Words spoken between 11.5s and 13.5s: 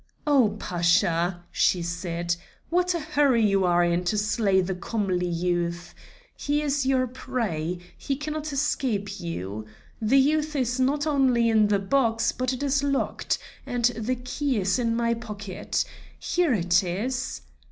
the box, but it is locked,